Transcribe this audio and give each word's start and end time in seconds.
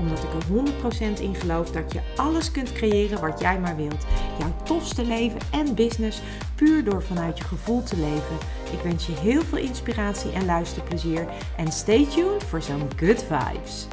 Omdat 0.00 0.18
ik 0.18 0.32
er 0.32 1.16
100% 1.16 1.20
in 1.20 1.34
geloof 1.34 1.70
dat 1.70 1.92
je 1.92 2.00
alles 2.16 2.50
kunt 2.50 2.72
creëren 2.72 3.20
wat 3.20 3.40
jij 3.40 3.60
maar 3.60 3.76
wilt. 3.76 4.06
Jouw 4.38 4.52
tofste 4.62 5.04
leven 5.04 5.40
en 5.52 5.74
business 5.74 6.22
puur 6.54 6.84
door 6.84 7.02
vanuit 7.02 7.38
je 7.38 7.44
gevoel 7.44 7.82
te 7.82 7.96
leven. 7.96 8.36
Ik 8.72 8.80
wens 8.82 9.06
je 9.06 9.12
heel 9.12 9.42
veel 9.42 9.58
inspiratie 9.58 10.32
en 10.32 10.44
luisterplezier. 10.44 11.26
En 11.56 11.72
stay 11.72 12.06
tuned 12.06 12.44
voor 12.44 12.62
zo'n 12.62 12.88
good 12.96 13.22
vibes. 13.22 13.86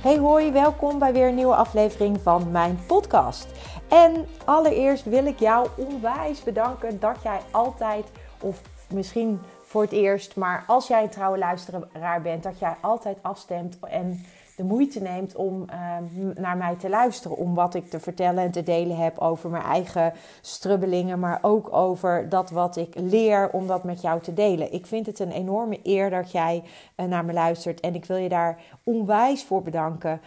Hey 0.00 0.18
hoi, 0.18 0.52
welkom 0.52 0.98
bij 0.98 1.12
weer 1.12 1.28
een 1.28 1.34
nieuwe 1.34 1.54
aflevering 1.54 2.20
van 2.22 2.50
mijn 2.50 2.78
podcast. 2.86 3.46
En 3.88 4.26
allereerst 4.44 5.04
wil 5.04 5.26
ik 5.26 5.38
jou 5.38 5.68
onwijs 5.76 6.42
bedanken 6.42 7.00
dat 7.00 7.16
jij 7.22 7.40
altijd, 7.50 8.04
of 8.40 8.60
misschien 8.88 9.40
voor 9.62 9.82
het 9.82 9.92
eerst, 9.92 10.36
maar 10.36 10.64
als 10.66 10.86
jij 10.86 11.02
een 11.02 11.08
trouwe 11.08 11.38
luisteraar 11.38 12.22
bent, 12.22 12.42
dat 12.42 12.58
jij 12.58 12.76
altijd 12.80 13.18
afstemt 13.22 13.78
en 13.80 14.24
de 14.56 14.64
moeite 14.64 15.00
neemt 15.00 15.34
om 15.34 15.64
ehm, 15.68 16.40
naar 16.40 16.56
mij 16.56 16.74
te 16.74 16.88
luisteren. 16.88 17.36
Om 17.36 17.54
wat 17.54 17.74
ik 17.74 17.90
te 17.90 18.00
vertellen 18.00 18.44
en 18.44 18.50
te 18.50 18.62
delen 18.62 18.96
heb 18.96 19.18
over 19.18 19.50
mijn 19.50 19.62
eigen 19.62 20.12
strubbelingen. 20.40 21.18
Maar 21.18 21.38
ook 21.42 21.72
over 21.72 22.28
dat 22.28 22.50
wat 22.50 22.76
ik 22.76 22.94
leer 22.94 23.50
om 23.50 23.66
dat 23.66 23.84
met 23.84 24.00
jou 24.00 24.20
te 24.20 24.34
delen. 24.34 24.72
Ik 24.72 24.86
vind 24.86 25.06
het 25.06 25.18
een 25.18 25.32
enorme 25.32 25.78
eer 25.82 26.10
dat 26.10 26.32
jij 26.32 26.62
uh, 26.96 27.06
naar 27.06 27.24
me 27.24 27.32
luistert. 27.32 27.80
En 27.80 27.94
ik 27.94 28.04
wil 28.04 28.16
je 28.16 28.28
daar 28.28 28.60
onwijs 28.82 29.44
voor 29.44 29.62
bedanken. 29.62 30.20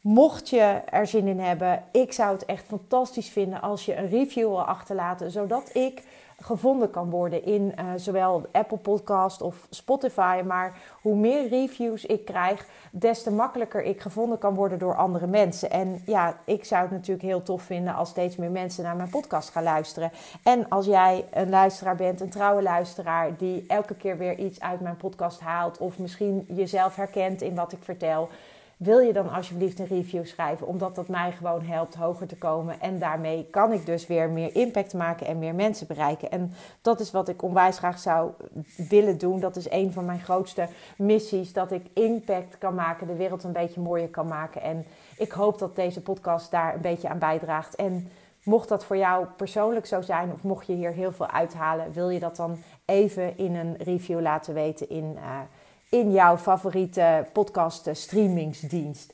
Mocht 0.00 0.48
je 0.48 0.82
er 0.90 1.06
zin 1.06 1.26
in 1.26 1.40
hebben, 1.40 1.82
ik 1.92 2.12
zou 2.12 2.32
het 2.32 2.44
echt 2.44 2.64
fantastisch 2.66 3.28
vinden 3.28 3.60
als 3.60 3.84
je 3.84 3.96
een 3.96 4.08
review 4.08 4.48
wil 4.48 4.64
achterlaten. 4.64 5.30
Zodat 5.30 5.70
ik 5.74 6.02
gevonden 6.38 6.90
kan 6.90 7.10
worden 7.10 7.44
in 7.44 7.74
uh, 7.78 7.84
zowel 7.96 8.46
Apple 8.52 8.78
Podcast 8.78 9.42
of 9.42 9.66
Spotify. 9.70 10.42
Maar 10.46 10.76
hoe 11.02 11.16
meer 11.16 11.48
reviews 11.48 12.06
ik 12.06 12.24
krijg, 12.24 12.66
des 12.90 13.22
te 13.22 13.30
makkelijker 13.30 13.82
ik 13.82 14.00
gevonden 14.00 14.38
kan 14.38 14.54
worden 14.54 14.78
door 14.78 14.96
andere 14.96 15.26
mensen. 15.26 15.70
En 15.70 16.02
ja, 16.04 16.36
ik 16.44 16.64
zou 16.64 16.82
het 16.82 16.90
natuurlijk 16.90 17.26
heel 17.26 17.42
tof 17.42 17.62
vinden 17.62 17.94
als 17.94 18.08
steeds 18.08 18.36
meer 18.36 18.50
mensen 18.50 18.84
naar 18.84 18.96
mijn 18.96 19.10
podcast 19.10 19.50
gaan 19.50 19.62
luisteren. 19.62 20.10
En 20.42 20.68
als 20.68 20.86
jij 20.86 21.24
een 21.30 21.50
luisteraar 21.50 21.96
bent, 21.96 22.20
een 22.20 22.30
trouwe 22.30 22.62
luisteraar, 22.62 23.36
die 23.36 23.64
elke 23.68 23.94
keer 23.94 24.18
weer 24.18 24.38
iets 24.38 24.60
uit 24.60 24.80
mijn 24.80 24.96
podcast 24.96 25.40
haalt, 25.40 25.78
of 25.78 25.98
misschien 25.98 26.44
jezelf 26.48 26.96
herkent 26.96 27.42
in 27.42 27.54
wat 27.54 27.72
ik 27.72 27.82
vertel 27.82 28.28
wil 28.76 28.98
je 28.98 29.12
dan 29.12 29.30
alsjeblieft 29.30 29.78
een 29.78 29.86
review 29.86 30.26
schrijven, 30.26 30.66
omdat 30.66 30.94
dat 30.94 31.08
mij 31.08 31.32
gewoon 31.32 31.62
helpt 31.62 31.94
hoger 31.94 32.26
te 32.26 32.36
komen. 32.36 32.80
En 32.80 32.98
daarmee 32.98 33.46
kan 33.50 33.72
ik 33.72 33.86
dus 33.86 34.06
weer 34.06 34.30
meer 34.30 34.56
impact 34.56 34.94
maken 34.94 35.26
en 35.26 35.38
meer 35.38 35.54
mensen 35.54 35.86
bereiken. 35.86 36.30
En 36.30 36.52
dat 36.82 37.00
is 37.00 37.10
wat 37.10 37.28
ik 37.28 37.42
onwijs 37.42 37.78
graag 37.78 37.98
zou 37.98 38.30
willen 38.88 39.18
doen. 39.18 39.40
Dat 39.40 39.56
is 39.56 39.70
een 39.70 39.92
van 39.92 40.04
mijn 40.04 40.20
grootste 40.20 40.68
missies, 40.96 41.52
dat 41.52 41.72
ik 41.72 41.86
impact 41.94 42.58
kan 42.58 42.74
maken, 42.74 43.06
de 43.06 43.16
wereld 43.16 43.44
een 43.44 43.52
beetje 43.52 43.80
mooier 43.80 44.08
kan 44.08 44.26
maken. 44.26 44.62
En 44.62 44.84
ik 45.16 45.32
hoop 45.32 45.58
dat 45.58 45.76
deze 45.76 46.02
podcast 46.02 46.50
daar 46.50 46.74
een 46.74 46.80
beetje 46.80 47.08
aan 47.08 47.18
bijdraagt. 47.18 47.74
En 47.74 48.10
mocht 48.42 48.68
dat 48.68 48.84
voor 48.84 48.96
jou 48.96 49.26
persoonlijk 49.36 49.86
zo 49.86 50.00
zijn, 50.00 50.32
of 50.32 50.42
mocht 50.42 50.66
je 50.66 50.72
hier 50.72 50.92
heel 50.92 51.12
veel 51.12 51.30
uithalen, 51.30 51.92
wil 51.92 52.10
je 52.10 52.20
dat 52.20 52.36
dan 52.36 52.58
even 52.84 53.38
in 53.38 53.54
een 53.54 53.76
review 53.76 54.20
laten 54.20 54.54
weten 54.54 54.88
in... 54.88 55.12
Uh, 55.16 55.40
in 55.90 56.12
jouw 56.12 56.36
favoriete 56.36 57.26
podcast 57.32 57.88
streamingsdienst. 57.92 59.12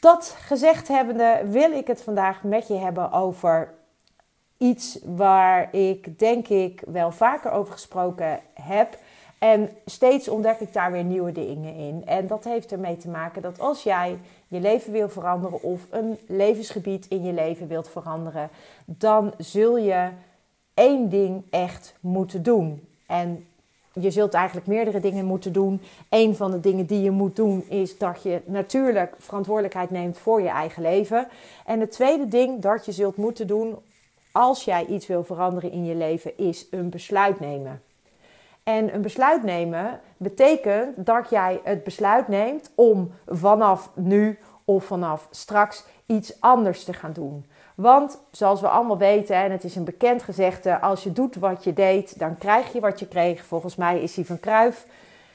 Dat 0.00 0.36
gezegd 0.38 0.88
hebbende 0.88 1.40
wil 1.44 1.72
ik 1.72 1.86
het 1.86 2.02
vandaag 2.02 2.42
met 2.42 2.68
je 2.68 2.74
hebben 2.74 3.12
over 3.12 3.74
iets 4.56 4.98
waar 5.04 5.74
ik 5.74 6.18
denk 6.18 6.48
ik 6.48 6.82
wel 6.86 7.10
vaker 7.10 7.50
over 7.50 7.72
gesproken 7.72 8.40
heb. 8.54 8.98
En 9.38 9.70
steeds 9.84 10.28
ontdek 10.28 10.60
ik 10.60 10.72
daar 10.72 10.92
weer 10.92 11.04
nieuwe 11.04 11.32
dingen 11.32 11.74
in. 11.74 12.02
En 12.06 12.26
dat 12.26 12.44
heeft 12.44 12.72
ermee 12.72 12.96
te 12.96 13.08
maken 13.08 13.42
dat 13.42 13.60
als 13.60 13.82
jij 13.82 14.18
je 14.48 14.60
leven 14.60 14.92
wil 14.92 15.08
veranderen 15.08 15.62
of 15.62 15.86
een 15.90 16.18
levensgebied 16.26 17.06
in 17.08 17.22
je 17.22 17.32
leven 17.32 17.68
wilt 17.68 17.88
veranderen, 17.88 18.50
dan 18.84 19.34
zul 19.38 19.76
je 19.76 20.08
één 20.74 21.08
ding 21.08 21.44
echt 21.50 21.94
moeten 22.00 22.42
doen. 22.42 22.88
En 23.06 23.46
je 23.92 24.10
zult 24.10 24.34
eigenlijk 24.34 24.66
meerdere 24.66 25.00
dingen 25.00 25.24
moeten 25.24 25.52
doen. 25.52 25.80
Een 26.08 26.36
van 26.36 26.50
de 26.50 26.60
dingen 26.60 26.86
die 26.86 27.02
je 27.02 27.10
moet 27.10 27.36
doen 27.36 27.64
is 27.68 27.98
dat 27.98 28.22
je 28.22 28.40
natuurlijk 28.44 29.14
verantwoordelijkheid 29.18 29.90
neemt 29.90 30.18
voor 30.18 30.42
je 30.42 30.48
eigen 30.48 30.82
leven. 30.82 31.28
En 31.66 31.80
het 31.80 31.90
tweede 31.90 32.28
ding 32.28 32.62
dat 32.62 32.84
je 32.84 32.92
zult 32.92 33.16
moeten 33.16 33.46
doen 33.46 33.78
als 34.32 34.64
jij 34.64 34.86
iets 34.86 35.06
wil 35.06 35.24
veranderen 35.24 35.72
in 35.72 35.84
je 35.84 35.94
leven 35.94 36.38
is 36.38 36.66
een 36.70 36.90
besluit 36.90 37.40
nemen. 37.40 37.82
En 38.62 38.94
een 38.94 39.02
besluit 39.02 39.42
nemen 39.42 40.00
betekent 40.16 41.06
dat 41.06 41.30
jij 41.30 41.60
het 41.64 41.84
besluit 41.84 42.28
neemt 42.28 42.70
om 42.74 43.12
vanaf 43.26 43.90
nu 43.94 44.38
of 44.64 44.84
vanaf 44.84 45.28
straks 45.30 45.84
iets 46.06 46.40
anders 46.40 46.84
te 46.84 46.92
gaan 46.92 47.12
doen. 47.12 47.44
Want 47.80 48.18
zoals 48.30 48.60
we 48.60 48.68
allemaal 48.68 48.98
weten, 48.98 49.36
en 49.36 49.50
het 49.50 49.64
is 49.64 49.76
een 49.76 49.84
bekend 49.84 50.22
gezegde: 50.22 50.80
als 50.80 51.02
je 51.02 51.12
doet 51.12 51.36
wat 51.36 51.64
je 51.64 51.72
deed, 51.72 52.18
dan 52.18 52.38
krijg 52.38 52.72
je 52.72 52.80
wat 52.80 52.98
je 52.98 53.08
kreeg. 53.08 53.44
Volgens 53.44 53.76
mij 53.76 54.00
is 54.00 54.16
hij 54.16 54.24
van 54.24 54.40
Kruif. 54.40 54.86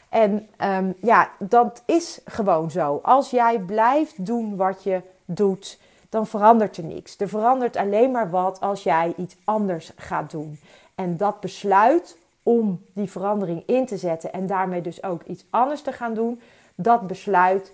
En 0.10 0.48
um, 0.62 0.96
ja, 1.02 1.30
dat 1.40 1.84
is 1.86 2.20
gewoon 2.26 2.72
zo. 2.72 3.00
Als 3.04 3.30
jij 3.30 3.60
blijft 3.60 4.26
doen 4.26 4.56
wat 4.56 4.84
je 4.84 5.02
doet, 5.26 5.80
dan 6.10 6.28
verandert 6.28 6.78
er 6.78 6.84
niks. 6.84 7.20
Er 7.20 7.30
verandert 7.30 7.76
alleen 7.76 8.12
maar 8.12 8.30
wat 8.30 8.60
als 8.60 8.84
jij 8.84 9.14
iets 9.18 9.36
anders 9.44 9.92
gaat 9.96 10.32
doen. 10.32 10.60
En 10.96 11.18
dat 11.18 11.40
besluit 11.40 12.18
om 12.44 12.82
die 12.94 13.12
verandering 13.12 13.64
in 13.66 13.86
te 13.86 13.98
zetten 13.98 14.34
en 14.34 14.48
daarmee 14.48 14.82
dus 14.82 15.04
ook 15.04 15.24
iets 15.24 15.46
anders 15.50 15.82
te 15.82 15.92
gaan 15.92 16.14
doen, 16.14 16.42
dat 16.76 17.08
besluit, 17.08 17.72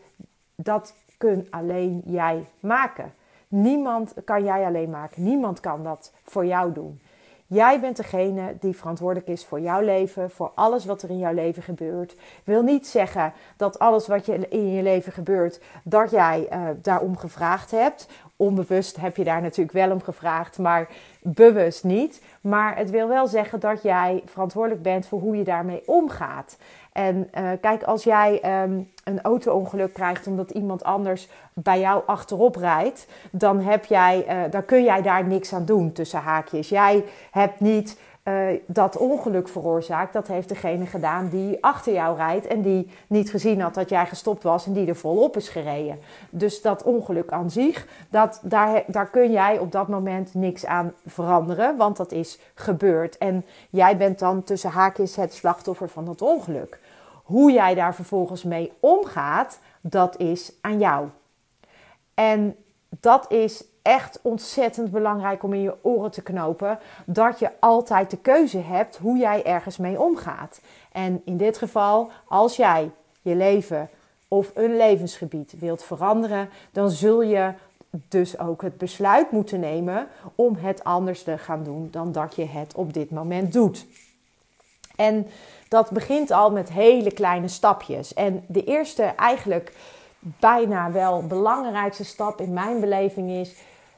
dat 0.56 0.94
kun 1.18 1.48
alleen 1.50 2.02
jij 2.06 2.46
maken. 2.60 3.14
Niemand 3.52 4.14
kan 4.26 4.44
jij 4.44 4.66
alleen 4.66 4.90
maken. 4.90 5.24
Niemand 5.24 5.60
kan 5.60 5.84
dat 5.84 6.12
voor 6.24 6.46
jou 6.46 6.74
doen. 6.74 7.00
Jij 7.48 7.80
bent 7.80 7.98
degene 7.98 8.56
die 8.60 8.76
verantwoordelijk 8.76 9.28
is 9.28 9.46
voor 9.46 9.60
jouw 9.60 9.82
leven, 9.82 10.30
voor 10.30 10.52
alles 10.56 10.86
wat 10.86 11.02
er 11.02 11.10
in 11.10 11.18
jouw 11.18 11.34
leven 11.34 11.64
gebeurt. 11.64 12.16
Wil 12.44 12.62
niet 12.62 12.88
zeggen 12.88 13.34
dat 13.58 13.80
alles 13.80 14.08
wat 14.08 14.26
je 14.26 14.48
in 14.48 14.72
je 14.72 14.84
leven 14.84 15.12
gebeurt, 15.12 15.62
dat 15.84 16.12
jij 16.12 16.48
uh, 16.54 16.68
daarom 16.82 17.18
gevraagd 17.18 17.72
hebt. 17.72 18.08
Onbewust 18.42 18.98
heb 18.98 19.18
je 19.18 19.24
daar 19.24 19.42
natuurlijk 19.42 19.72
wel 19.72 19.92
om 19.92 20.02
gevraagd, 20.02 20.58
maar 20.58 20.88
bewust 21.20 21.84
niet. 21.84 22.22
Maar 22.42 22.78
het 22.78 22.90
wil 22.90 23.08
wel 23.08 23.28
zeggen 23.28 23.60
dat 23.60 23.82
jij 23.84 24.24
verantwoordelijk 24.26 24.82
bent 24.82 25.08
voor 25.08 25.20
hoe 25.20 25.36
je 25.36 25.44
daarmee 25.44 25.84
omgaat. 25.86 26.58
En 26.92 27.30
uh, 27.38 27.50
kijk, 27.62 27.84
als 27.84 28.04
jij 28.04 28.62
um, 28.64 28.90
een 29.04 29.22
auto-ongeluk 29.22 29.94
krijgt 29.94 30.28
omdat 30.28 30.52
iemand 30.52 30.84
anders 30.84 31.28
bij 31.54 31.80
jou 31.80 32.04
achterop 32.06 32.56
rijdt, 32.56 33.08
dan, 33.32 33.60
heb 33.60 33.86
jij, 33.86 34.26
uh, 34.28 34.52
dan 34.52 34.66
kun 34.66 34.84
jij 34.84 35.02
daar 35.02 35.28
niks 35.28 35.54
aan 35.54 35.66
doen 35.66 35.92
tussen 35.92 36.20
haakjes. 36.20 36.70
Jij 36.70 37.04
hebt 37.32 37.60
niet 37.60 38.00
uh, 38.24 38.48
dat 38.66 38.98
ongeluk 38.98 39.48
veroorzaakt. 39.48 40.14
Dat 40.14 40.28
heeft 40.28 40.50
degene 40.50 40.86
gedaan 40.86 41.30
die 41.30 41.64
achter 41.64 41.94
jou 41.94 42.18
rijdt 42.18 42.48
en 42.48 42.62
die 42.62 42.90
niet 43.08 43.30
gezien 43.30 43.62
had 43.62 43.74
dat 43.74 43.90
jij 43.90 44.06
gestopt 44.06 44.44
was 44.44 44.66
en 44.66 44.74
die 44.74 44.88
er 44.88 44.96
volop 44.96 45.36
is 45.36 45.50
gereden. 45.50 46.00
Dus 46.30 46.62
dat 46.62 46.84
ongeluk 46.84 47.32
aan 47.32 47.50
zich, 47.50 47.88
dat, 48.10 48.40
daar, 48.44 48.84
daar 48.88 49.10
kun 49.10 49.32
jij 49.32 49.60
op 49.60 49.72
dat 49.72 49.88
moment 49.88 50.34
niks 50.34 50.66
aan 50.66 50.94
veranderen, 51.06 51.78
want 51.78 51.98
dat 51.98 52.12
is 52.12 52.40
gebeurd. 52.54 53.18
En 53.18 53.46
jij 53.70 53.98
bent 53.98 54.20
dan 54.20 54.44
tussen 54.44 54.70
haakjes 54.70 55.16
het 55.16 55.34
slachtoffer 55.34 55.90
van 55.90 56.06
dat 56.06 56.22
ongeluk. 56.22 56.80
Hoe 57.24 57.52
jij 57.52 57.76
daar 57.76 57.96
vervolgens 57.96 58.44
mee 58.44 58.72
omgaat, 58.80 59.60
dat 59.82 60.18
is 60.18 60.54
aan 60.62 60.80
jou. 60.80 61.08
En 62.14 62.56
dat 63.00 63.32
is 63.32 63.64
echt 63.82 64.20
ontzettend 64.22 64.92
belangrijk 64.92 65.44
om 65.44 65.54
in 65.54 65.62
je 65.62 65.76
oren 65.82 66.12
te 66.12 66.22
knopen. 66.22 66.80
Dat 67.06 67.40
je 67.40 67.50
altijd 67.60 68.10
de 68.10 68.18
keuze 68.18 68.58
hebt 68.58 68.98
hoe 68.98 69.18
jij 69.18 69.44
ergens 69.46 69.78
mee 69.78 70.02
omgaat. 70.02 70.62
En 70.92 71.22
in 71.26 71.38
dit 71.38 71.58
geval, 71.58 72.12
als 72.28 72.56
jij 72.56 72.92
je 73.22 73.36
leven 73.36 73.90
of 74.28 74.52
een 74.54 74.78
levensgebied 74.78 75.54
wilt 75.60 75.84
veranderen, 75.84 76.50
dan 76.72 76.90
zul 76.90 77.22
je 77.22 77.54
dus 77.90 78.40
ook 78.40 78.62
het 78.62 78.78
besluit 78.78 79.32
moeten 79.32 79.60
nemen 79.60 80.08
om 80.36 80.56
het 80.56 80.84
anders 80.84 81.24
te 81.24 81.38
gaan 81.38 81.64
doen 81.64 81.88
dan 81.92 82.12
dat 82.12 82.36
je 82.36 82.46
het 82.46 82.74
op 82.76 82.94
dit 82.94 83.12
moment 83.12 83.54
doet. 83.54 83.86
En 84.96 85.28
dat 85.68 85.90
begint 85.90 86.32
al 86.32 86.52
met 86.52 86.72
hele 86.72 87.12
kleine 87.12 87.48
stapjes. 87.48 88.14
En 88.14 88.44
de 88.48 88.64
eerste, 88.64 89.04
eigenlijk 89.04 89.74
bijna 90.22 90.92
wel 90.92 91.28
belangrijkste 91.28 92.06
stap 92.06 92.42
in 92.42 92.54
mijn 92.54 92.80
beleving 92.80 93.30
is, 93.30 93.56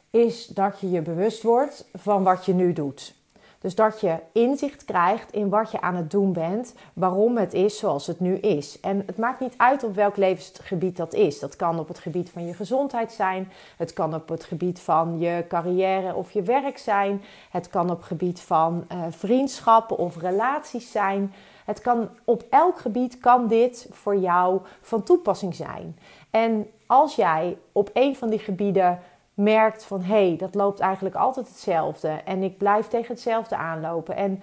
is 0.10 0.48
dat 0.48 0.80
je 0.80 0.90
je 0.90 1.02
bewust 1.02 1.44
wordt 1.44 1.86
van 1.94 2.24
wat 2.24 2.46
je 2.46 2.54
nu 2.54 2.74
doet. 2.74 3.16
Dus 3.64 3.76
dat 3.76 4.02
je 4.02 4.16
inzicht 4.32 4.86
krijgt 4.86 5.32
in 5.32 5.50
wat 5.50 5.72
je 5.72 5.82
aan 5.82 5.96
het 5.96 6.12
doen 6.12 6.34
bent, 6.34 6.74
waarom 6.94 7.38
het 7.38 7.54
is 7.54 7.78
zoals 7.78 8.08
het 8.08 8.20
nu 8.20 8.36
is. 8.36 8.80
En 8.80 9.04
het 9.06 9.18
maakt 9.18 9.40
niet 9.40 9.54
uit 9.58 9.84
op 9.84 9.96
welk 9.96 10.18
levensgebied 10.18 10.98
dat 10.98 11.14
is. 11.14 11.40
Dat 11.40 11.56
kan 11.56 11.80
op 11.80 11.88
het 11.88 12.00
gebied 12.00 12.30
van 12.30 12.46
je 12.46 12.54
gezondheid 12.54 13.12
zijn, 13.12 13.52
het 13.78 13.94
kan 13.94 14.16
op 14.16 14.30
het 14.30 14.44
gebied 14.44 14.80
van 14.80 15.20
je 15.20 15.46
carrière 15.48 16.16
of 16.16 16.32
je 16.32 16.42
werk 16.42 16.78
zijn, 16.78 17.22
het 17.50 17.70
kan 17.70 17.90
op 17.90 17.98
het 17.98 18.06
gebied 18.06 18.40
van 18.40 18.86
uh, 18.92 18.98
vriendschappen 19.10 19.98
of 19.98 20.18
relaties 20.18 20.92
zijn. 20.92 21.34
Het 21.66 21.82
kan 21.82 22.10
op 22.24 22.44
elk 22.50 22.80
gebied 22.80 23.18
kan 23.20 23.48
dit 23.48 23.88
voor 23.92 24.16
jou 24.18 24.62
van 24.82 25.04
toepassing 25.04 25.56
zijn. 25.56 25.98
En 26.30 26.68
als 26.88 27.16
jij 27.16 27.58
op 27.72 27.90
een 27.94 28.16
van 28.16 28.30
die 28.30 28.40
gebieden 28.40 29.00
merkt 29.34 29.84
van 29.84 30.02
hé, 30.02 30.28
hey, 30.28 30.38
dat 30.38 30.56
loopt 30.56 30.80
eigenlijk 30.80 31.16
altijd 31.16 31.48
hetzelfde 31.48 32.08
en 32.08 32.44
ik 32.44 32.58
blijf 32.58 32.88
tegen 32.88 33.14
hetzelfde 33.14 33.56
aanlopen. 33.56 34.16
En 34.16 34.42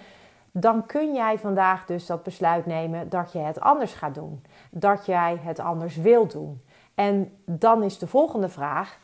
dan 0.51 0.85
kun 0.85 1.13
jij 1.13 1.37
vandaag 1.37 1.85
dus 1.85 2.05
dat 2.05 2.23
besluit 2.23 2.65
nemen 2.65 3.09
dat 3.09 3.31
je 3.31 3.39
het 3.39 3.59
anders 3.59 3.93
gaat 3.93 4.15
doen. 4.15 4.43
Dat 4.71 5.05
jij 5.05 5.39
het 5.41 5.59
anders 5.59 5.95
wilt 5.95 6.31
doen. 6.31 6.61
En 6.95 7.31
dan 7.45 7.83
is 7.83 7.97
de 7.97 8.07
volgende 8.07 8.49
vraag: 8.49 8.97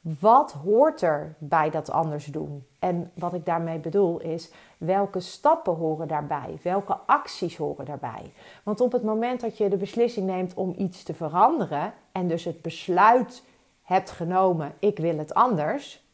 wat 0.00 0.52
hoort 0.52 1.02
er 1.02 1.34
bij 1.38 1.70
dat 1.70 1.90
anders 1.90 2.26
doen? 2.26 2.66
En 2.78 3.10
wat 3.14 3.34
ik 3.34 3.46
daarmee 3.46 3.78
bedoel 3.78 4.20
is, 4.20 4.52
welke 4.78 5.20
stappen 5.20 5.74
horen 5.74 6.08
daarbij? 6.08 6.58
Welke 6.62 6.96
acties 7.06 7.56
horen 7.56 7.84
daarbij? 7.84 8.32
Want 8.62 8.80
op 8.80 8.92
het 8.92 9.02
moment 9.02 9.40
dat 9.40 9.58
je 9.58 9.68
de 9.68 9.76
beslissing 9.76 10.26
neemt 10.26 10.54
om 10.54 10.74
iets 10.76 11.02
te 11.02 11.14
veranderen 11.14 11.92
en 12.12 12.28
dus 12.28 12.44
het 12.44 12.62
besluit 12.62 13.44
hebt 13.82 14.10
genomen, 14.10 14.74
ik 14.78 14.98
wil 14.98 15.18
het 15.18 15.34
anders, 15.34 16.04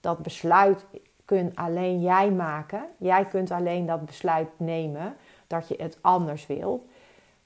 dat 0.00 0.18
besluit 0.18 0.86
kun 1.24 1.52
alleen 1.54 2.00
jij 2.00 2.30
maken. 2.30 2.84
Jij 2.96 3.24
kunt 3.24 3.50
alleen 3.50 3.86
dat 3.86 4.06
besluit 4.06 4.48
nemen 4.56 5.16
dat 5.46 5.68
je 5.68 5.74
het 5.78 5.98
anders 6.00 6.46
wil. 6.46 6.86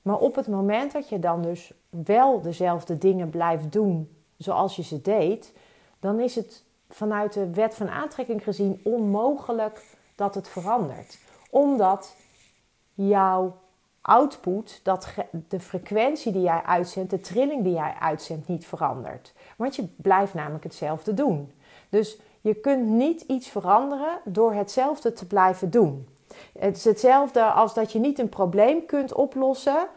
Maar 0.03 0.19
op 0.19 0.35
het 0.35 0.49
moment 0.49 0.93
dat 0.93 1.09
je 1.09 1.19
dan 1.19 1.43
dus 1.43 1.73
wel 1.89 2.41
dezelfde 2.41 2.99
dingen 2.99 3.31
blijft 3.31 3.73
doen 3.73 4.17
zoals 4.37 4.77
je 4.77 4.83
ze 4.83 5.03
deed, 5.03 5.53
dan 6.01 6.21
is 6.21 6.35
het 6.35 6.65
vanuit 6.89 7.33
de 7.33 7.51
wet 7.51 7.75
van 7.75 7.89
aantrekking 7.89 8.43
gezien 8.43 8.81
onmogelijk 8.85 9.85
dat 10.15 10.35
het 10.35 10.49
verandert. 10.49 11.19
Omdat 11.51 12.17
jouw 12.95 13.57
output, 14.03 14.81
dat 14.83 15.09
de 15.49 15.61
frequentie 15.61 16.33
die 16.33 16.43
jij 16.43 16.63
uitzendt, 16.67 17.11
de 17.11 17.21
trilling 17.21 17.63
die 17.63 17.73
jij 17.73 17.95
uitzendt, 18.01 18.49
niet 18.49 18.67
verandert. 18.67 19.33
Want 19.57 19.77
je 19.77 19.89
blijft 19.97 20.35
namelijk 20.35 20.65
hetzelfde 20.65 21.15
doen. 21.15 21.53
Dus 21.89 22.19
je 22.41 22.55
kunt 22.55 22.87
niet 22.87 23.21
iets 23.21 23.49
veranderen 23.49 24.19
door 24.25 24.53
hetzelfde 24.53 25.13
te 25.13 25.27
blijven 25.27 25.71
doen. 25.71 26.09
Het 26.59 26.77
is 26.77 26.85
hetzelfde 26.85 27.43
als 27.43 27.75
dat 27.75 27.93
je 27.93 27.99
niet 27.99 28.19
een 28.19 28.29
probleem 28.29 28.87
kunt 28.87 29.13
oplossen 29.13 29.89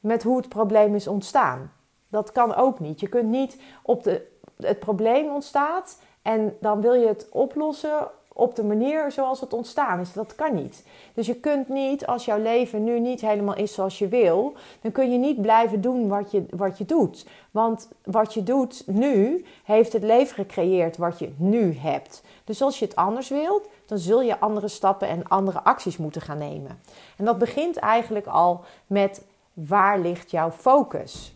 met 0.00 0.22
hoe 0.22 0.36
het 0.36 0.48
probleem 0.48 0.94
is 0.94 1.06
ontstaan. 1.06 1.72
Dat 2.08 2.32
kan 2.32 2.54
ook 2.54 2.80
niet. 2.80 3.00
Je 3.00 3.08
kunt 3.08 3.28
niet 3.28 3.60
op 3.82 4.02
de, 4.02 4.26
het 4.56 4.78
probleem 4.78 5.30
ontstaat 5.30 6.00
en 6.22 6.56
dan 6.60 6.80
wil 6.80 6.92
je 6.92 7.06
het 7.06 7.28
oplossen 7.30 8.10
op 8.34 8.54
de 8.56 8.64
manier 8.64 9.12
zoals 9.12 9.40
het 9.40 9.52
ontstaan 9.52 10.00
is. 10.00 10.12
Dat 10.12 10.34
kan 10.34 10.54
niet. 10.54 10.84
Dus 11.14 11.26
je 11.26 11.34
kunt 11.34 11.68
niet, 11.68 12.06
als 12.06 12.24
jouw 12.24 12.38
leven 12.38 12.84
nu 12.84 13.00
niet 13.00 13.20
helemaal 13.20 13.56
is 13.56 13.74
zoals 13.74 13.98
je 13.98 14.08
wil, 14.08 14.52
dan 14.80 14.92
kun 14.92 15.12
je 15.12 15.18
niet 15.18 15.42
blijven 15.42 15.80
doen 15.80 16.08
wat 16.08 16.30
je, 16.30 16.44
wat 16.50 16.78
je 16.78 16.84
doet. 16.84 17.26
Want 17.50 17.88
wat 18.04 18.34
je 18.34 18.42
doet 18.42 18.82
nu, 18.86 19.44
heeft 19.64 19.92
het 19.92 20.02
leven 20.02 20.34
gecreëerd 20.34 20.96
wat 20.96 21.18
je 21.18 21.32
nu 21.36 21.76
hebt. 21.76 22.22
Dus 22.44 22.62
als 22.62 22.78
je 22.78 22.84
het 22.84 22.96
anders 22.96 23.28
wilt, 23.28 23.68
dan 23.86 23.98
zul 23.98 24.22
je 24.22 24.40
andere 24.40 24.68
stappen 24.68 25.08
en 25.08 25.28
andere 25.28 25.62
acties 25.62 25.96
moeten 25.96 26.20
gaan 26.20 26.38
nemen. 26.38 26.80
En 27.16 27.24
dat 27.24 27.38
begint 27.38 27.76
eigenlijk 27.76 28.26
al 28.26 28.64
met 28.86 29.24
waar 29.52 30.00
ligt 30.00 30.30
jouw 30.30 30.50
focus? 30.50 31.34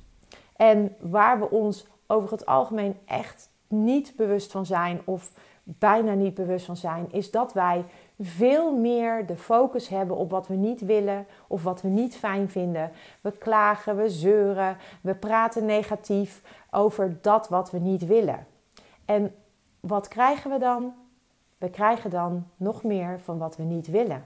En 0.57 0.97
waar 1.01 1.39
we 1.39 1.51
ons 1.51 1.87
over 2.07 2.31
het 2.31 2.47
algemeen 2.47 2.97
echt 3.05 3.49
niet 3.69 4.13
bewust 4.17 4.53
van 4.53 4.67
zijn 4.67 5.01
of 5.05 5.33
bijna 5.69 6.13
niet 6.13 6.35
bewust 6.35 6.67
van 6.67 6.77
zijn, 6.77 7.13
is 7.13 7.31
dat 7.31 7.53
wij 7.53 7.85
veel 8.21 8.77
meer 8.77 9.27
de 9.27 9.37
focus 9.37 9.89
hebben 9.89 10.17
op 10.17 10.31
wat 10.31 10.47
we 10.47 10.55
niet 10.55 10.81
willen 10.81 11.27
of 11.47 11.63
wat 11.63 11.83
we 11.83 11.89
niet 11.89 12.17
fijn 12.17 12.49
vinden. 12.49 12.91
We 13.21 13.33
klagen, 13.33 13.97
we 13.97 14.09
zeuren, 14.09 14.77
we 15.01 15.15
praten 15.15 15.65
negatief 15.65 16.43
over 16.71 17.19
dat 17.21 17.49
wat 17.49 17.71
we 17.71 17.79
niet 17.79 18.07
willen. 18.07 18.47
En 19.05 19.35
wat 19.81 20.09
krijgen 20.09 20.51
we 20.51 20.59
dan? 20.59 20.95
We 21.59 21.71
krijgen 21.71 22.11
dan 22.11 22.47
nog 22.57 22.83
meer 22.83 23.21
van 23.21 23.39
wat 23.39 23.57
we 23.57 23.63
niet 23.63 23.87
willen. 23.87 24.25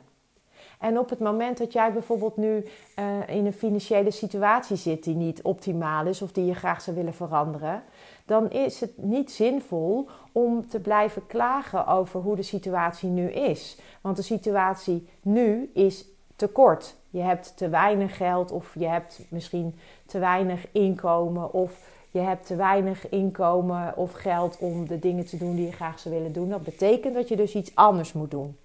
En 0.80 0.98
op 0.98 1.10
het 1.10 1.18
moment 1.18 1.58
dat 1.58 1.72
jij 1.72 1.92
bijvoorbeeld 1.92 2.36
nu 2.36 2.64
uh, 2.98 3.36
in 3.36 3.46
een 3.46 3.52
financiële 3.52 4.10
situatie 4.10 4.76
zit 4.76 5.04
die 5.04 5.14
niet 5.14 5.42
optimaal 5.42 6.06
is 6.06 6.22
of 6.22 6.32
die 6.32 6.44
je 6.44 6.54
graag 6.54 6.80
zou 6.80 6.96
willen 6.96 7.14
veranderen, 7.14 7.82
dan 8.24 8.50
is 8.50 8.80
het 8.80 8.92
niet 8.96 9.30
zinvol 9.30 10.08
om 10.32 10.68
te 10.68 10.80
blijven 10.80 11.26
klagen 11.26 11.86
over 11.86 12.20
hoe 12.20 12.36
de 12.36 12.42
situatie 12.42 13.08
nu 13.08 13.30
is. 13.30 13.78
Want 14.00 14.16
de 14.16 14.22
situatie 14.22 15.08
nu 15.22 15.70
is 15.74 16.04
tekort. 16.36 16.96
Je 17.10 17.20
hebt 17.20 17.56
te 17.56 17.68
weinig 17.68 18.16
geld 18.16 18.50
of 18.50 18.74
je 18.78 18.86
hebt 18.86 19.20
misschien 19.28 19.74
te 20.06 20.18
weinig 20.18 20.66
inkomen 20.72 21.52
of 21.52 21.88
je 22.10 22.20
hebt 22.20 22.46
te 22.46 22.56
weinig 22.56 23.08
inkomen 23.08 23.96
of 23.96 24.12
geld 24.12 24.58
om 24.58 24.88
de 24.88 24.98
dingen 24.98 25.26
te 25.26 25.36
doen 25.36 25.54
die 25.54 25.66
je 25.66 25.72
graag 25.72 25.98
zou 25.98 26.14
willen 26.14 26.32
doen. 26.32 26.48
Dat 26.48 26.64
betekent 26.64 27.14
dat 27.14 27.28
je 27.28 27.36
dus 27.36 27.54
iets 27.54 27.74
anders 27.74 28.12
moet 28.12 28.30
doen. 28.30 28.56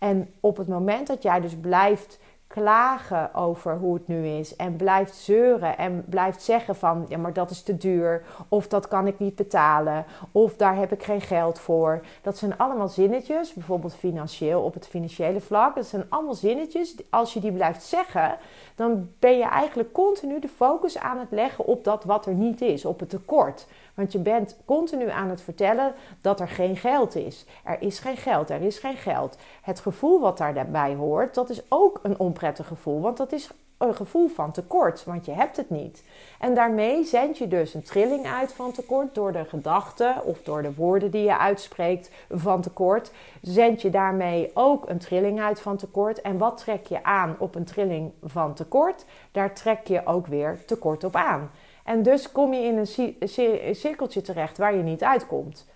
En 0.00 0.28
op 0.40 0.56
het 0.56 0.68
moment 0.68 1.06
dat 1.06 1.22
jij 1.22 1.40
dus 1.40 1.56
blijft 1.56 2.18
klagen 2.46 3.34
over 3.34 3.76
hoe 3.76 3.94
het 3.94 4.08
nu 4.08 4.26
is 4.26 4.56
en 4.56 4.76
blijft 4.76 5.14
zeuren 5.14 5.78
en 5.78 6.04
blijft 6.08 6.42
zeggen 6.42 6.76
van 6.76 7.06
ja 7.08 7.18
maar 7.18 7.32
dat 7.32 7.50
is 7.50 7.62
te 7.62 7.76
duur 7.76 8.22
of 8.48 8.68
dat 8.68 8.88
kan 8.88 9.06
ik 9.06 9.18
niet 9.18 9.34
betalen 9.36 10.04
of 10.32 10.56
daar 10.56 10.76
heb 10.76 10.92
ik 10.92 11.02
geen 11.02 11.20
geld 11.20 11.58
voor. 11.58 12.00
Dat 12.22 12.38
zijn 12.38 12.58
allemaal 12.58 12.88
zinnetjes, 12.88 13.52
bijvoorbeeld 13.52 13.94
financieel 13.94 14.62
op 14.62 14.74
het 14.74 14.86
financiële 14.86 15.40
vlak. 15.40 15.74
Dat 15.74 15.86
zijn 15.86 16.04
allemaal 16.08 16.34
zinnetjes, 16.34 16.94
als 17.10 17.32
je 17.32 17.40
die 17.40 17.52
blijft 17.52 17.82
zeggen, 17.82 18.36
dan 18.80 19.08
ben 19.18 19.38
je 19.38 19.44
eigenlijk 19.44 19.92
continu 19.92 20.38
de 20.38 20.48
focus 20.48 20.98
aan 20.98 21.18
het 21.18 21.30
leggen 21.30 21.64
op 21.66 21.84
dat 21.84 22.04
wat 22.04 22.26
er 22.26 22.34
niet 22.34 22.60
is, 22.60 22.84
op 22.84 23.00
het 23.00 23.10
tekort. 23.10 23.66
Want 23.94 24.12
je 24.12 24.18
bent 24.18 24.56
continu 24.64 25.10
aan 25.10 25.28
het 25.28 25.40
vertellen 25.40 25.94
dat 26.20 26.40
er 26.40 26.48
geen 26.48 26.76
geld 26.76 27.14
is. 27.14 27.44
Er 27.64 27.82
is 27.82 27.98
geen 27.98 28.16
geld, 28.16 28.50
er 28.50 28.62
is 28.62 28.78
geen 28.78 28.96
geld. 28.96 29.36
Het 29.62 29.80
gevoel 29.80 30.20
wat 30.20 30.38
daarbij 30.38 30.94
hoort, 30.94 31.34
dat 31.34 31.50
is 31.50 31.62
ook 31.68 32.00
een 32.02 32.18
onprettig 32.18 32.66
gevoel. 32.66 33.00
Want 33.00 33.16
dat 33.16 33.32
is 33.32 33.50
een 33.80 33.94
gevoel 33.94 34.28
van 34.28 34.52
tekort, 34.52 35.04
want 35.04 35.24
je 35.24 35.32
hebt 35.32 35.56
het 35.56 35.70
niet. 35.70 36.04
En 36.38 36.54
daarmee 36.54 37.04
zend 37.04 37.38
je 37.38 37.48
dus 37.48 37.74
een 37.74 37.82
trilling 37.82 38.26
uit 38.26 38.52
van 38.52 38.72
tekort 38.72 39.14
door 39.14 39.32
de 39.32 39.44
gedachten 39.44 40.24
of 40.24 40.42
door 40.42 40.62
de 40.62 40.74
woorden 40.74 41.10
die 41.10 41.22
je 41.22 41.38
uitspreekt 41.38 42.10
van 42.30 42.60
tekort. 42.60 43.12
Zend 43.42 43.82
je 43.82 43.90
daarmee 43.90 44.50
ook 44.54 44.88
een 44.88 44.98
trilling 44.98 45.40
uit 45.40 45.60
van 45.60 45.76
tekort. 45.76 46.20
En 46.20 46.38
wat 46.38 46.58
trek 46.58 46.86
je 46.86 47.04
aan 47.04 47.36
op 47.38 47.54
een 47.54 47.64
trilling 47.64 48.12
van 48.22 48.54
tekort? 48.54 49.04
Daar 49.32 49.54
trek 49.54 49.86
je 49.86 50.06
ook 50.06 50.26
weer 50.26 50.64
tekort 50.66 51.04
op 51.04 51.16
aan. 51.16 51.50
En 51.84 52.02
dus 52.02 52.32
kom 52.32 52.54
je 52.54 52.62
in 52.62 52.76
een 52.78 53.74
cirkeltje 53.74 54.20
terecht 54.20 54.58
waar 54.58 54.74
je 54.74 54.82
niet 54.82 55.02
uitkomt. 55.02 55.66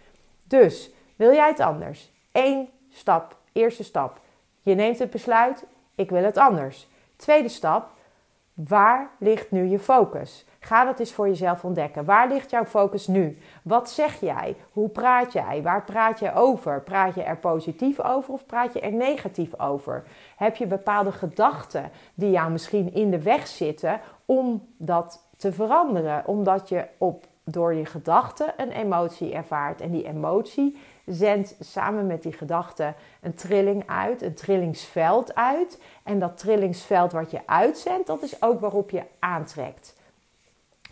Dus 0.45 0.91
wil 1.17 1.33
jij 1.33 1.49
het 1.49 1.61
anders? 1.61 2.11
Eén 2.33 2.69
stap, 2.91 3.37
eerste 3.53 3.85
stap. 3.85 4.21
Je 4.63 4.75
neemt 4.75 4.99
het 4.99 5.11
besluit, 5.11 5.65
ik 5.95 6.11
wil 6.11 6.23
het 6.23 6.39
anders. 6.39 6.89
Tweede 7.25 7.49
stap, 7.49 7.91
waar 8.55 9.11
ligt 9.19 9.51
nu 9.51 9.65
je 9.65 9.79
focus? 9.79 10.45
Ga 10.61 10.85
dat 10.85 10.99
eens 10.99 11.13
voor 11.13 11.29
jezelf 11.29 11.65
ontdekken. 11.65 12.05
Waar 12.05 12.29
ligt 12.29 12.51
jouw 12.51 12.65
focus 12.65 13.07
nu? 13.07 13.39
Wat 13.63 13.91
zeg 13.91 14.21
jij? 14.21 14.57
Hoe 14.73 14.89
praat 14.89 15.33
jij? 15.33 15.63
Waar 15.63 15.85
praat 15.85 16.19
je 16.19 16.35
over? 16.35 16.83
Praat 16.83 17.15
je 17.15 17.23
er 17.23 17.37
positief 17.37 18.01
over 18.01 18.33
of 18.33 18.47
praat 18.47 18.73
je 18.73 18.81
er 18.81 18.93
negatief 18.93 19.61
over? 19.61 20.05
Heb 20.37 20.57
je 20.57 20.67
bepaalde 20.67 21.13
gedachten 21.13 21.91
die 22.15 22.31
jou 22.31 22.51
misschien 22.51 22.95
in 22.95 23.11
de 23.11 23.23
weg 23.23 23.47
zitten 23.47 24.01
om 24.25 24.69
dat 24.77 25.29
te 25.37 25.53
veranderen. 25.53 26.27
Omdat 26.27 26.69
je 26.69 26.87
op, 26.99 27.27
door 27.45 27.75
je 27.75 27.87
gedachten 27.87 28.55
een 28.57 28.71
emotie 28.71 29.35
ervaart. 29.35 29.81
En 29.81 29.91
die 29.91 30.07
emotie 30.07 30.79
zendt 31.07 31.55
samen 31.61 32.07
met 32.07 32.23
die 32.23 32.33
gedachten 32.33 32.95
een 33.21 33.35
trilling 33.35 33.83
uit, 33.87 34.23
een 34.23 34.35
trillingsveld 34.35 35.35
uit. 35.35 35.81
En 36.03 36.19
dat 36.19 36.39
trillingsveld 36.39 37.13
wat 37.13 37.31
je 37.31 37.41
uitzendt, 37.47 38.07
dat 38.07 38.23
is 38.23 38.43
ook 38.43 38.61
waarop 38.61 38.91
je 38.91 39.03
aantrekt. 39.19 39.95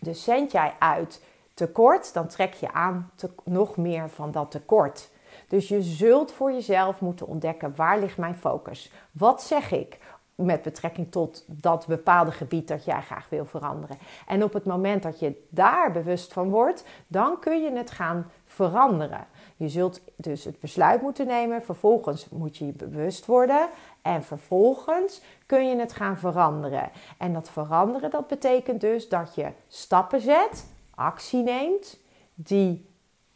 Dus 0.00 0.24
zend 0.24 0.52
jij 0.52 0.72
uit 0.78 1.22
tekort, 1.54 2.14
dan 2.14 2.26
trek 2.26 2.54
je 2.54 2.72
aan 2.72 3.10
nog 3.44 3.76
meer 3.76 4.08
van 4.08 4.30
dat 4.30 4.50
tekort. 4.50 5.08
Dus 5.48 5.68
je 5.68 5.82
zult 5.82 6.32
voor 6.32 6.52
jezelf 6.52 7.00
moeten 7.00 7.26
ontdekken 7.26 7.72
waar 7.76 7.98
ligt 7.98 8.16
mijn 8.16 8.34
focus? 8.34 8.92
Wat 9.10 9.42
zeg 9.42 9.70
ik? 9.70 9.98
Met 10.44 10.62
betrekking 10.62 11.10
tot 11.10 11.44
dat 11.46 11.86
bepaalde 11.86 12.32
gebied 12.32 12.68
dat 12.68 12.84
jij 12.84 13.02
graag 13.02 13.28
wil 13.28 13.44
veranderen. 13.44 13.98
En 14.26 14.44
op 14.44 14.52
het 14.52 14.64
moment 14.64 15.02
dat 15.02 15.18
je 15.18 15.46
daar 15.48 15.92
bewust 15.92 16.32
van 16.32 16.50
wordt, 16.50 16.84
dan 17.06 17.38
kun 17.38 17.62
je 17.62 17.72
het 17.72 17.90
gaan 17.90 18.30
veranderen. 18.44 19.26
Je 19.56 19.68
zult 19.68 20.00
dus 20.16 20.44
het 20.44 20.60
besluit 20.60 21.02
moeten 21.02 21.26
nemen. 21.26 21.62
Vervolgens 21.62 22.28
moet 22.28 22.56
je 22.56 22.66
je 22.66 22.72
bewust 22.72 23.26
worden. 23.26 23.68
En 24.02 24.22
vervolgens 24.22 25.22
kun 25.46 25.68
je 25.68 25.76
het 25.76 25.92
gaan 25.92 26.18
veranderen. 26.18 26.90
En 27.18 27.32
dat 27.32 27.50
veranderen, 27.50 28.10
dat 28.10 28.26
betekent 28.26 28.80
dus 28.80 29.08
dat 29.08 29.34
je 29.34 29.48
stappen 29.68 30.20
zet, 30.20 30.66
actie 30.94 31.42
neemt, 31.42 31.98
die 32.34 32.86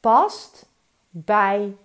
past 0.00 0.66
bij 1.10 1.76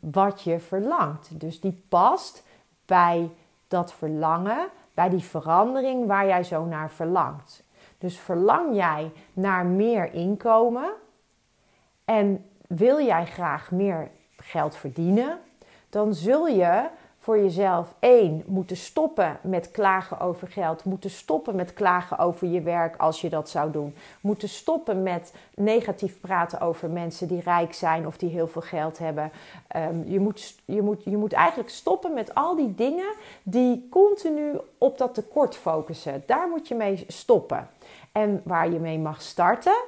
wat 0.00 0.42
je 0.42 0.58
verlangt. 0.58 1.40
Dus 1.40 1.60
die 1.60 1.82
past 1.88 2.42
bij 2.86 3.30
dat 3.68 3.92
verlangen, 3.92 4.68
bij 4.94 5.08
die 5.08 5.22
verandering 5.22 6.06
waar 6.06 6.26
jij 6.26 6.44
zo 6.44 6.64
naar 6.64 6.90
verlangt. 6.90 7.64
Dus 7.98 8.18
verlang 8.18 8.74
jij 8.74 9.12
naar 9.32 9.66
meer 9.66 10.12
inkomen 10.12 10.92
en 12.04 12.44
wil 12.66 13.00
jij 13.00 13.26
graag 13.26 13.70
meer 13.70 14.10
geld 14.36 14.76
verdienen, 14.76 15.38
dan 15.88 16.14
zul 16.14 16.46
je 16.46 16.88
voor 17.24 17.38
jezelf 17.38 17.94
één 17.98 18.42
moeten 18.46 18.76
stoppen 18.76 19.38
met 19.42 19.70
klagen 19.70 20.20
over 20.20 20.48
geld, 20.48 20.84
moeten 20.84 21.10
stoppen 21.10 21.56
met 21.56 21.72
klagen 21.72 22.18
over 22.18 22.48
je 22.48 22.60
werk 22.60 22.96
als 22.96 23.20
je 23.20 23.28
dat 23.28 23.50
zou 23.50 23.70
doen, 23.70 23.94
moeten 24.20 24.48
stoppen 24.48 25.02
met 25.02 25.34
negatief 25.54 26.20
praten 26.20 26.60
over 26.60 26.90
mensen 26.90 27.28
die 27.28 27.40
rijk 27.40 27.74
zijn 27.74 28.06
of 28.06 28.16
die 28.16 28.30
heel 28.30 28.46
veel 28.46 28.62
geld 28.62 28.98
hebben. 28.98 29.30
Ehm, 29.68 30.02
je, 30.06 30.20
moet, 30.20 30.54
je, 30.64 30.82
moet, 30.82 31.04
je 31.04 31.16
moet 31.16 31.32
eigenlijk 31.32 31.70
stoppen 31.70 32.14
met 32.14 32.34
al 32.34 32.56
die 32.56 32.74
dingen 32.74 33.14
die 33.42 33.88
continu 33.90 34.58
op 34.78 34.98
dat 34.98 35.14
tekort 35.14 35.56
focussen. 35.56 36.22
Daar 36.26 36.48
moet 36.48 36.68
je 36.68 36.74
mee 36.74 37.04
stoppen. 37.08 37.68
En 38.12 38.40
waar 38.44 38.70
je 38.70 38.78
mee 38.78 38.98
mag 38.98 39.22
starten 39.22 39.84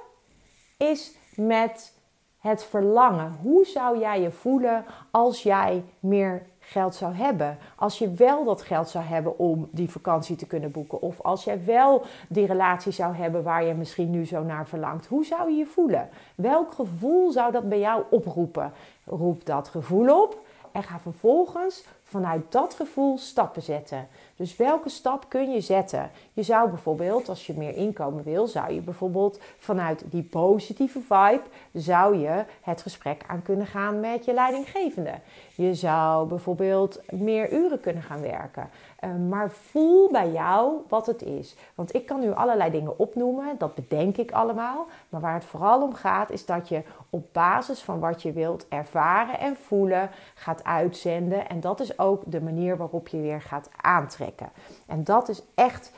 is 0.76 1.12
met 1.34 1.92
het 2.40 2.64
verlangen. 2.64 3.38
Hoe 3.42 3.64
zou 3.64 3.98
jij 3.98 4.20
je 4.20 4.30
voelen 4.30 4.84
als 5.10 5.42
jij 5.42 5.84
meer 6.00 6.46
geld 6.68 6.94
zou 6.94 7.14
hebben? 7.14 7.58
Als 7.76 7.98
je 7.98 8.10
wel 8.10 8.44
dat 8.44 8.62
geld 8.62 8.88
zou 8.88 9.04
hebben 9.04 9.38
om 9.38 9.68
die 9.70 9.90
vakantie 9.90 10.36
te 10.36 10.46
kunnen 10.46 10.70
boeken. 10.70 11.00
Of 11.00 11.20
als 11.20 11.44
jij 11.44 11.64
wel 11.64 12.02
die 12.28 12.46
relatie 12.46 12.92
zou 12.92 13.14
hebben 13.14 13.42
waar 13.42 13.64
je 13.64 13.74
misschien 13.74 14.10
nu 14.10 14.24
zo 14.24 14.42
naar 14.42 14.68
verlangt. 14.68 15.06
Hoe 15.06 15.24
zou 15.24 15.50
je 15.50 15.56
je 15.56 15.66
voelen? 15.66 16.08
Welk 16.34 16.72
gevoel 16.72 17.30
zou 17.30 17.52
dat 17.52 17.68
bij 17.68 17.78
jou 17.78 18.02
oproepen? 18.10 18.72
Roep 19.04 19.44
dat 19.44 19.68
gevoel 19.68 20.22
op 20.22 20.38
en 20.76 20.82
ga 20.82 20.98
vervolgens 21.00 21.84
vanuit 22.02 22.52
dat 22.52 22.74
gevoel 22.74 23.18
stappen 23.18 23.62
zetten. 23.62 24.08
Dus 24.36 24.56
welke 24.56 24.88
stap 24.88 25.24
kun 25.28 25.52
je 25.52 25.60
zetten? 25.60 26.10
Je 26.32 26.42
zou 26.42 26.68
bijvoorbeeld, 26.68 27.28
als 27.28 27.46
je 27.46 27.54
meer 27.54 27.74
inkomen 27.74 28.24
wil, 28.24 28.46
zou 28.46 28.72
je 28.72 28.80
bijvoorbeeld 28.80 29.40
vanuit 29.58 30.04
die 30.10 30.22
positieve 30.22 31.00
vibe, 31.00 31.42
zou 31.72 32.16
je 32.16 32.44
het 32.62 32.82
gesprek 32.82 33.22
aan 33.26 33.42
kunnen 33.42 33.66
gaan 33.66 34.00
met 34.00 34.24
je 34.24 34.34
leidinggevende. 34.34 35.14
Je 35.54 35.74
zou 35.74 36.28
bijvoorbeeld 36.28 37.00
meer 37.10 37.52
uren 37.52 37.80
kunnen 37.80 38.02
gaan 38.02 38.20
werken. 38.20 38.70
Eh, 39.06 39.14
maar 39.28 39.50
voel 39.50 40.10
bij 40.10 40.30
jou 40.30 40.80
wat 40.88 41.06
het 41.06 41.22
is. 41.22 41.56
Want 41.74 41.94
ik 41.94 42.06
kan 42.06 42.20
nu 42.20 42.32
allerlei 42.32 42.70
dingen 42.70 42.98
opnoemen, 42.98 43.58
dat 43.58 43.74
bedenk 43.74 44.16
ik 44.16 44.32
allemaal. 44.32 44.86
Maar 45.08 45.20
waar 45.20 45.34
het 45.34 45.44
vooral 45.44 45.82
om 45.82 45.94
gaat, 45.94 46.30
is 46.30 46.46
dat 46.46 46.68
je 46.68 46.82
op 47.10 47.26
basis 47.32 47.82
van 47.82 48.00
wat 48.00 48.22
je 48.22 48.32
wilt 48.32 48.68
ervaren 48.68 49.38
en 49.38 49.56
voelen 49.56 50.10
gaat 50.34 50.64
uitzenden. 50.64 51.48
En 51.48 51.60
dat 51.60 51.80
is 51.80 51.98
ook 51.98 52.22
de 52.26 52.40
manier 52.40 52.76
waarop 52.76 53.08
je 53.08 53.20
weer 53.20 53.42
gaat 53.42 53.70
aantrekken. 53.80 54.48
En 54.86 55.04
dat 55.04 55.28
is 55.28 55.42
echt 55.54 55.92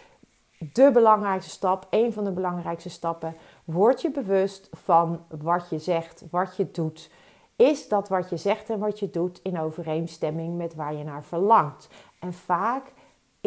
de 0.58 0.90
belangrijkste 0.92 1.50
stap, 1.50 1.86
een 1.90 2.12
van 2.12 2.24
de 2.24 2.32
belangrijkste 2.32 2.90
stappen. 2.90 3.34
Word 3.64 4.02
je 4.02 4.10
bewust 4.10 4.68
van 4.72 5.20
wat 5.42 5.66
je 5.70 5.78
zegt, 5.78 6.24
wat 6.30 6.56
je 6.56 6.70
doet. 6.70 7.10
Is 7.56 7.88
dat 7.88 8.08
wat 8.08 8.30
je 8.30 8.36
zegt 8.36 8.70
en 8.70 8.78
wat 8.78 8.98
je 8.98 9.10
doet 9.10 9.40
in 9.42 9.60
overeenstemming 9.60 10.56
met 10.56 10.74
waar 10.74 10.94
je 10.94 11.04
naar 11.04 11.24
verlangt? 11.24 11.88
En 12.18 12.32
vaak 12.32 12.92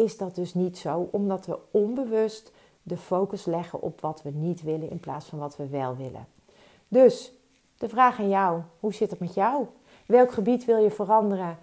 is 0.02 0.16
dat 0.16 0.34
dus 0.34 0.54
niet 0.54 0.78
zo, 0.78 1.08
omdat 1.10 1.46
we 1.46 1.58
onbewust 1.70 2.52
de 2.82 2.96
focus 2.96 3.44
leggen 3.44 3.82
op 3.82 4.00
wat 4.00 4.22
we 4.22 4.30
niet 4.30 4.62
willen 4.62 4.90
in 4.90 5.00
plaats 5.00 5.26
van 5.26 5.38
wat 5.38 5.56
we 5.56 5.66
wel 5.66 5.96
willen. 5.96 6.26
Dus 6.88 7.32
de 7.78 7.88
vraag 7.88 8.18
aan 8.18 8.28
jou: 8.28 8.60
hoe 8.80 8.94
zit 8.94 9.10
het 9.10 9.20
met 9.20 9.34
jou? 9.34 9.66
Welk 10.06 10.32
gebied 10.32 10.64
wil 10.64 10.76
je 10.76 10.90
veranderen? 10.90 11.58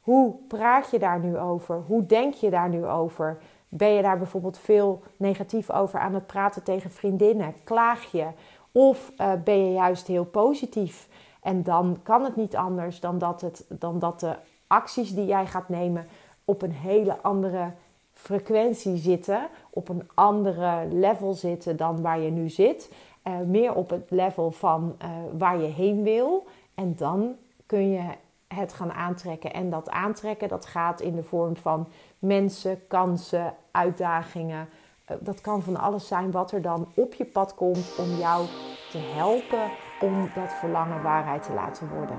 Hoe 0.00 0.34
praat 0.48 0.90
je 0.90 0.98
daar 0.98 1.20
nu 1.20 1.38
over? 1.38 1.82
Hoe 1.86 2.06
denk 2.06 2.34
je 2.34 2.50
daar 2.50 2.68
nu 2.68 2.86
over? 2.86 3.38
Ben 3.68 3.88
je 3.88 4.02
daar 4.02 4.18
bijvoorbeeld 4.18 4.58
veel 4.58 5.02
negatief 5.16 5.70
over 5.70 6.00
aan 6.00 6.14
het 6.14 6.26
praten 6.26 6.62
tegen 6.62 6.90
vriendinnen? 6.90 7.54
Klaag 7.64 8.12
je? 8.12 8.26
Of 8.72 9.12
uh, 9.20 9.32
ben 9.44 9.66
je 9.66 9.72
juist 9.72 10.06
heel 10.06 10.24
positief? 10.24 11.08
En 11.42 11.62
dan 11.62 11.98
kan 12.02 12.24
het 12.24 12.36
niet 12.36 12.56
anders 12.56 13.00
dan 13.00 13.18
dat, 13.18 13.40
het, 13.40 13.64
dan 13.68 13.98
dat 13.98 14.20
de 14.20 14.36
acties 14.66 15.14
die 15.14 15.26
jij 15.26 15.46
gaat 15.46 15.68
nemen 15.68 16.06
op 16.46 16.62
een 16.62 16.72
hele 16.72 17.16
andere 17.22 17.70
frequentie 18.12 18.96
zitten, 18.96 19.48
op 19.70 19.88
een 19.88 20.08
andere 20.14 20.86
level 20.90 21.34
zitten 21.34 21.76
dan 21.76 22.02
waar 22.02 22.20
je 22.20 22.30
nu 22.30 22.48
zit. 22.48 22.90
Uh, 23.24 23.38
meer 23.46 23.74
op 23.74 23.90
het 23.90 24.10
level 24.10 24.50
van 24.50 24.96
uh, 25.02 25.08
waar 25.38 25.58
je 25.58 25.66
heen 25.66 26.02
wil. 26.02 26.46
En 26.74 26.94
dan 26.96 27.34
kun 27.66 27.90
je 27.90 28.02
het 28.48 28.72
gaan 28.72 28.92
aantrekken. 28.92 29.52
En 29.52 29.70
dat 29.70 29.90
aantrekken, 29.90 30.48
dat 30.48 30.66
gaat 30.66 31.00
in 31.00 31.14
de 31.14 31.22
vorm 31.22 31.56
van 31.56 31.86
mensen, 32.18 32.86
kansen, 32.86 33.54
uitdagingen. 33.70 34.68
Uh, 35.10 35.16
dat 35.20 35.40
kan 35.40 35.62
van 35.62 35.76
alles 35.76 36.06
zijn 36.06 36.30
wat 36.30 36.52
er 36.52 36.62
dan 36.62 36.88
op 36.94 37.14
je 37.14 37.24
pad 37.24 37.54
komt 37.54 37.94
om 37.98 38.18
jou 38.18 38.46
te 38.90 38.98
helpen 38.98 39.70
om 40.00 40.30
dat 40.34 40.52
verlangen 40.52 41.02
waarheid 41.02 41.42
te 41.42 41.52
laten 41.52 41.88
worden. 41.88 42.18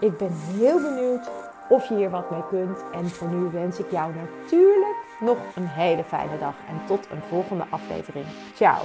Ik 0.00 0.16
ben 0.16 0.32
heel 0.32 0.80
benieuwd 0.80 1.30
of 1.72 1.88
je 1.88 1.94
hier 1.94 2.10
wat 2.10 2.30
mee 2.30 2.46
kunt. 2.48 2.84
En 2.92 3.08
voor 3.08 3.28
nu 3.28 3.50
wens 3.50 3.78
ik 3.78 3.90
jou 3.90 4.12
natuurlijk 4.14 4.96
nog 5.20 5.38
een 5.54 5.66
hele 5.66 6.04
fijne 6.04 6.38
dag 6.38 6.54
en 6.68 6.86
tot 6.86 7.06
een 7.10 7.22
volgende 7.28 7.64
aflevering. 7.70 8.26
Ciao! 8.54 8.84